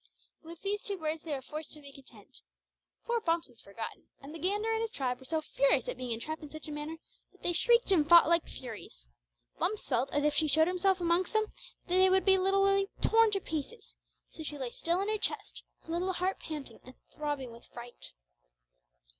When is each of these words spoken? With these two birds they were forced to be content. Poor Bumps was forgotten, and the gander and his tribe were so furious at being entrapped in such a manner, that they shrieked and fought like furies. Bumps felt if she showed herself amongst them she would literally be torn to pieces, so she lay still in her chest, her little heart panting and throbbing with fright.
With 0.41 0.63
these 0.63 0.81
two 0.81 0.97
birds 0.97 1.21
they 1.21 1.35
were 1.35 1.43
forced 1.43 1.73
to 1.73 1.79
be 1.79 1.91
content. 1.91 2.41
Poor 3.05 3.21
Bumps 3.21 3.47
was 3.49 3.61
forgotten, 3.61 4.07
and 4.19 4.33
the 4.33 4.39
gander 4.39 4.71
and 4.71 4.81
his 4.81 4.89
tribe 4.89 5.19
were 5.19 5.25
so 5.25 5.41
furious 5.41 5.87
at 5.87 5.95
being 5.95 6.09
entrapped 6.09 6.41
in 6.41 6.49
such 6.49 6.67
a 6.67 6.71
manner, 6.71 6.95
that 7.31 7.43
they 7.43 7.53
shrieked 7.53 7.91
and 7.91 8.09
fought 8.09 8.27
like 8.27 8.47
furies. 8.47 9.09
Bumps 9.59 9.87
felt 9.87 10.09
if 10.11 10.33
she 10.33 10.47
showed 10.47 10.67
herself 10.67 11.01
amongst 11.01 11.33
them 11.33 11.53
she 11.87 12.09
would 12.09 12.25
literally 12.27 12.89
be 12.99 13.07
torn 13.07 13.29
to 13.29 13.39
pieces, 13.39 13.93
so 14.27 14.41
she 14.41 14.57
lay 14.57 14.71
still 14.71 15.01
in 15.01 15.07
her 15.07 15.19
chest, 15.19 15.61
her 15.81 15.93
little 15.93 16.13
heart 16.13 16.39
panting 16.39 16.79
and 16.83 16.95
throbbing 17.13 17.51
with 17.51 17.67
fright. 17.67 18.13